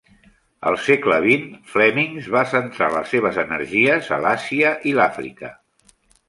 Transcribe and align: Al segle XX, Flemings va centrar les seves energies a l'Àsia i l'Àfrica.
Al 0.69 0.75
segle 0.85 1.17
XX, 1.25 1.43
Flemings 1.73 2.29
va 2.35 2.43
centrar 2.53 2.87
les 2.95 3.13
seves 3.17 3.37
energies 3.45 4.11
a 4.19 4.21
l'Àsia 4.25 4.73
i 4.91 4.95
l'Àfrica. 5.01 5.55